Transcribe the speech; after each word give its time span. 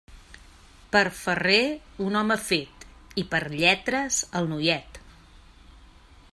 Per 0.95 1.01
ferrer, 1.17 1.57
un 2.07 2.17
home 2.21 2.37
fet, 2.47 2.87
i 3.23 3.27
per 3.35 3.43
lletres, 3.59 4.21
el 4.41 4.53
noiet. 4.55 5.01